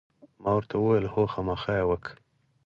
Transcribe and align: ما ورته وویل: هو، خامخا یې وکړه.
ما 0.41 0.51
ورته 0.55 0.75
وویل: 0.77 1.05
هو، 1.13 1.23
خامخا 1.33 1.73
یې 1.79 1.85
وکړه. 1.87 2.15